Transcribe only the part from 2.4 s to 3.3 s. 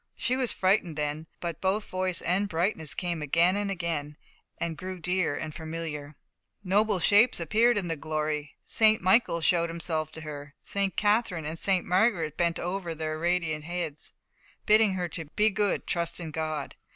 brightness came